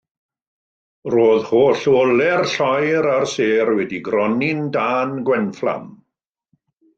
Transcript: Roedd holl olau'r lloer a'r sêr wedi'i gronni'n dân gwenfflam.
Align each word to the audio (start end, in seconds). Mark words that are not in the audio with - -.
Roedd 1.15 1.43
holl 1.49 1.83
olau'r 1.99 2.45
lloer 2.53 3.09
a'r 3.17 3.27
sêr 3.35 3.71
wedi'i 3.81 4.01
gronni'n 4.09 4.65
dân 4.79 5.13
gwenfflam. 5.29 5.87